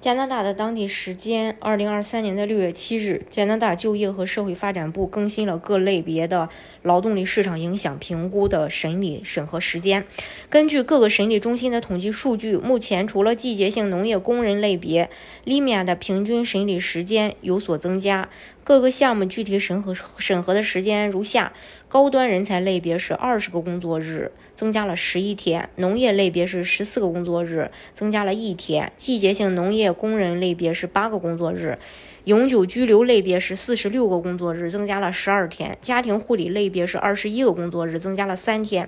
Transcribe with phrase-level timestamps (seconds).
[0.00, 6.48] 加拿大的当地时间二零二三年的六月七日，加拿大就业和社会发展部更新了各类别的
[6.82, 10.06] 劳动力市场影响评估的审理审核时间。
[10.48, 15.10] 根据各个审理中心的统计数据，目前除了季节性农业工人类别
[15.44, 18.30] 里面的平均审理时间有所增加。
[18.70, 21.52] 各个项目具体审核审核的时间如下：
[21.88, 31.80] 高端人才类别是二十个工作日，增加了十一天；农业类别是十四个工作日，增加了一天；季节性农业工人类别是八个工作日。
[32.24, 38.86] 永久居留类别是四十六个工作日，增加了十二天；家庭护理类别是二十一个工作日，增加了三天；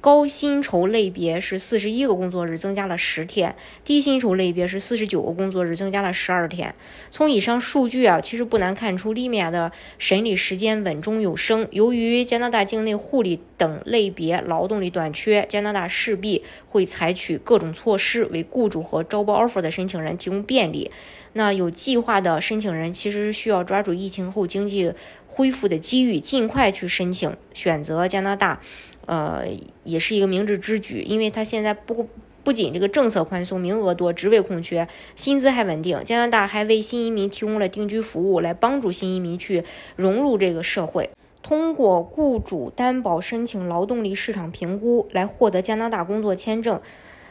[0.00, 3.50] 高薪酬类别是四十一个工作日，增加了十天；
[3.84, 6.72] 低薪酬类别是四十九个工作日，增加了十二天。
[7.10, 11.66] 从以上数据啊，其实不难看出，利米亚的审理时间稳中有升。
[11.72, 20.90] 由于加拿大境内护理等类别劳动力短缺，加拿大势必会采取各种措施，为雇主和招包 offer 的申请人提供便利。
[21.32, 24.92] 那有计划的申请人其实需要抓住疫情后经济
[25.26, 28.60] 恢复的机遇，尽快去申请选择加拿大，
[29.06, 29.44] 呃，
[29.84, 32.08] 也是一个明智之举，因为他现在不
[32.48, 36.02] 不仅这个政策宽松，名额多，职位空缺，薪资还稳定。
[36.02, 39.62] 加拿大还为新移民提供了定居服务，来帮助新移民去
[39.96, 41.10] 融入这个社会。
[41.42, 46.80] 通过雇主担保申请劳动力市场评估来获得加拿大工作签证，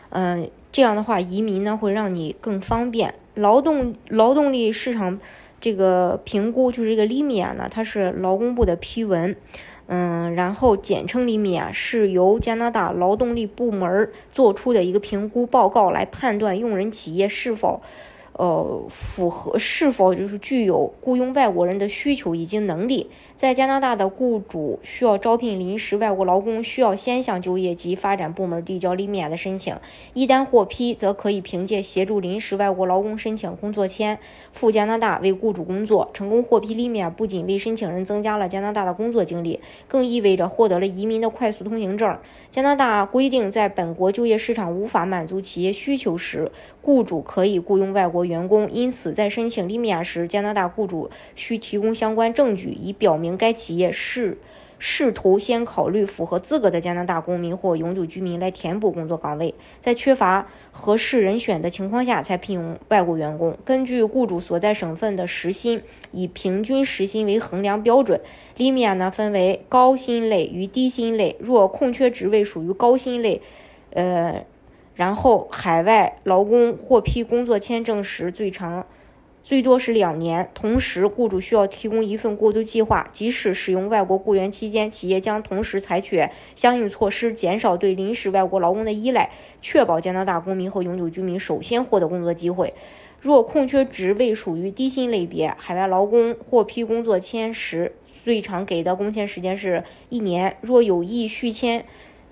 [0.10, 3.16] 嗯，这样的话移民呢会让你更方便。
[3.34, 5.20] 劳动劳动力市场
[5.60, 9.36] 这个评估就是这个 LIMIA 呢，它是劳工部的批文，
[9.88, 17.82] 嗯，然后简称厘米啊是由加拿大劳动力部门做出的一个评估报告，来判断用人企业是否。
[18.38, 23.10] 呃，符合是否就是具有雇佣外国人的需求以及能力？
[23.36, 29.76] 在加拿大的雇主需要招聘临时外国劳工，需要先向就业及发展部门递交利米亚的申请。
[30.14, 34.20] 一旦获批，则可以凭借协助临时外国劳工申请工作签
[34.54, 36.10] 赴加拿大为雇主工作。
[36.14, 42.16] 成功获批利米亚，不仅为申请人增加了加拿大的工作经历，更意味着获得了移民的快速通行证。
[42.52, 46.52] 加拿大规定，在本国就业市场无法满足企业需求时，
[46.84, 48.27] 雇主可以雇佣外国。
[48.28, 54.38] 员工因此在申请利米亚时，加拿大雇主需提供相关证据，以表明该企业是
[54.80, 63.58] 试图先考虑符合资格的加拿大公民或永久居民来填补工作岗位，在缺乏合适人选的情况下才聘用外国员工。
[63.66, 68.22] 根据雇主所在省份的时薪，以平均时薪为衡量标准。
[68.58, 73.42] 利米亚呢分为高薪类与低薪类，若空缺职位属于高薪类，
[73.92, 74.46] 呃。
[74.98, 78.84] 然后，海外劳工获批工作签证时，最长
[79.44, 80.50] 最多是两年。
[80.56, 83.08] 同时，雇主需要提供一份过渡计划。
[83.14, 89.30] 即使使用外国雇员期间，企业将同时采取相应措施，减少对临时外国劳工的依赖，
[89.62, 92.74] 确保加拿大公民和永久居民首先获得工作机会。
[93.22, 97.94] 若空缺职位属于低薪类别，海外劳工获批工作签时，
[98.24, 100.58] 最长给的工签时间是一年。
[100.62, 101.86] 若有意续签，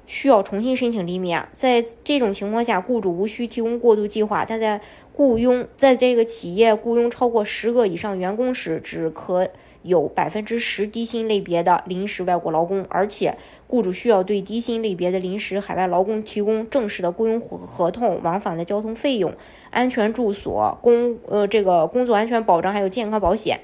[0.07, 4.79] 需要重新申请利米亚，在这种情况下，雇主无需提供过渡计划，但在
[5.13, 9.47] 雇佣在这个企业雇佣超过十个以上员工时，只可
[9.81, 19.33] 有百分之十低薪类别的临时外国劳工，而且雇主需要对低薪类别的临时海外劳工提供正式的雇佣合同、往返的交通费用、
[19.69, 23.59] 安全住所、工呃这个工作安全保障还有健康保险。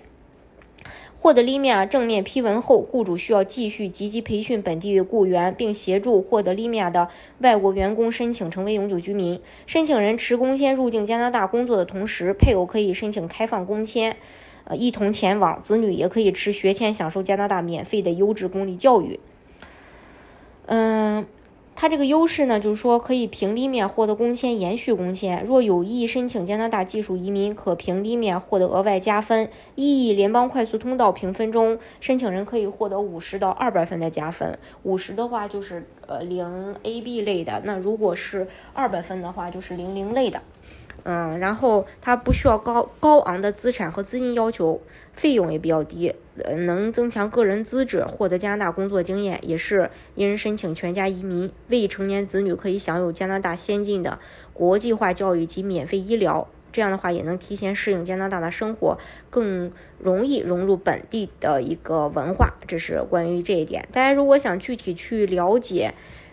[1.22, 7.10] 获得利米亚正面批文后，雇主需要继续积极培训本地雇员，并协助获得利米亚的
[7.42, 9.40] 外国员工申请成为永久居民。
[9.68, 14.18] 申请人持工签入境加拿大工作的同时，配偶可以申请开放工签，
[14.64, 15.62] 呃，一同前往。
[15.62, 19.20] 子女也可以持学签享受加拿大免费的优质公立教育。
[20.66, 21.28] 嗯。
[21.82, 25.44] 它这个优势呢，就是说可以凭利面获得工签延续工签。
[25.44, 29.50] 若有意申请加拿大技术移民，可凭利面获得额外加分。
[29.74, 34.60] E 联邦快速通道评分中，申请人可以获得五十到二百分的加分。
[34.84, 40.40] 五十的话就是呃零 AB 类的，那如果是二百分的话就是零零类的。
[41.04, 44.82] 嗯，然后它不需要高高昂的资产和资金要求，
[45.14, 51.52] 费用也比较低，呃，能增强个人资质，获得加拿大工作经验，也是一人申请全家移民。
[51.70, 54.20] 未成年子女可以享有加拿大先进的
[54.54, 56.48] 国际化教育及免费医疗。
[56.74, 58.98] 这样的话也能提前适应加拿大的生活，
[59.30, 62.54] 更容易融入本地的一个文化。
[62.66, 63.86] 这是关于这一点。
[63.92, 65.94] 大家如果想具体去了解